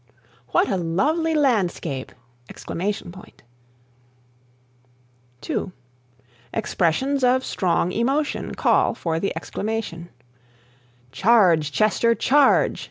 "What 0.47 0.67
a 0.67 0.77
lovely 0.77 1.35
landscape!" 1.35 2.11
(2) 5.41 5.71
Expressions 6.51 7.23
of 7.23 7.45
strong 7.45 7.91
emotion 7.91 8.55
call 8.55 8.95
for 8.95 9.19
the 9.19 9.31
exclamation: 9.35 10.09
"Charge, 11.11 11.71
Chester, 11.71 12.15
charge! 12.15 12.79